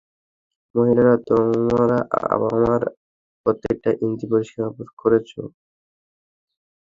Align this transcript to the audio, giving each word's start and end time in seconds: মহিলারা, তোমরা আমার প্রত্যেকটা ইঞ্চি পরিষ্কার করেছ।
মহিলারা, 0.75 1.15
তোমরা 1.27 1.97
আমার 2.35 2.81
প্রত্যেকটা 3.45 3.89
ইঞ্চি 4.05 4.25
পরিষ্কার 4.31 4.65
করেছ। 5.01 5.31